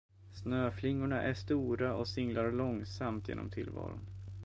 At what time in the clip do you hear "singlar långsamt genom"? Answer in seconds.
2.07-3.49